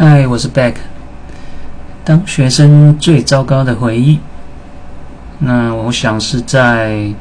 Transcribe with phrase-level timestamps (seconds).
[0.00, 0.74] 嗨，我是 Back。
[2.04, 4.20] 当学生最糟糕的回忆，
[5.40, 7.12] 那我想是在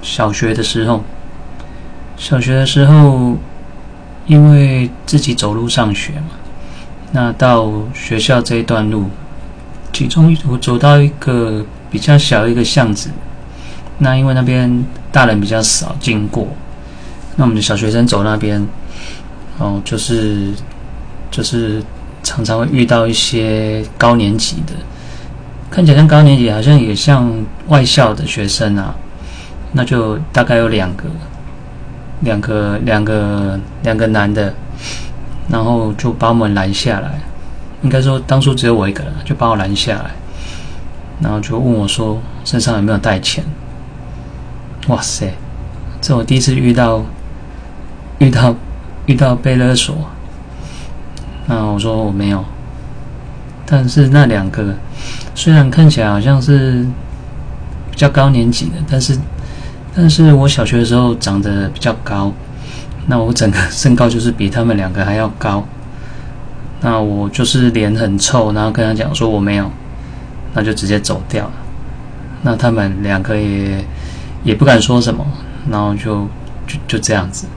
[0.00, 1.04] 小学的时候。
[2.16, 3.36] 小学的时候，
[4.26, 6.30] 因为自己走路上学嘛，
[7.12, 9.10] 那到学校这一段路，
[9.92, 13.10] 其中我走到一个比较小一个巷子，
[13.98, 14.82] 那因为那边
[15.12, 16.48] 大人比较少经过，
[17.36, 18.66] 那我们的小学生走那边，
[19.58, 20.54] 哦，就是
[21.30, 21.84] 就是。
[22.28, 24.74] 常常会遇到一些高年级的，
[25.70, 27.32] 看起来像高年级，好像也像
[27.68, 28.94] 外校的学生啊。
[29.72, 31.04] 那就大概有两个，
[32.20, 34.52] 两个，两个，两个男的，
[35.48, 37.18] 然后就把我们拦下来。
[37.82, 40.10] 应该说当初只有我一个人，就把我拦下来，
[41.22, 43.42] 然后就问我说身上有没有带钱。
[44.88, 45.32] 哇塞，
[46.02, 47.02] 这我第一次遇到，
[48.18, 48.54] 遇到，
[49.06, 49.96] 遇到被勒索。
[51.78, 52.44] 说我没有，
[53.66, 54.74] 但是那两个
[55.34, 56.84] 虽然看起来好像是
[57.90, 59.18] 比较高年级的，但是
[59.94, 62.32] 但是我小学的时候长得比较高，
[63.06, 65.64] 那我整个身高就是比他们两个还要高。
[66.80, 69.68] 那我就是脸很臭，然后跟他讲说我没有，
[70.54, 71.52] 那就直接走掉了。
[72.42, 73.84] 那他们两个也
[74.44, 75.26] 也不敢说什么，
[75.68, 76.28] 然后就
[76.68, 77.48] 就就这样子。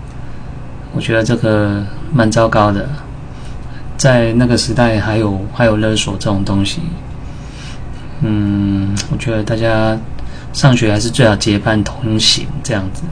[0.93, 2.89] 我觉得这个蛮糟糕的。
[4.01, 6.81] 在那个时代，还有还有勒索这种东西，
[8.21, 9.95] 嗯，我觉得大家
[10.53, 13.03] 上学还是最好结伴同行这样子。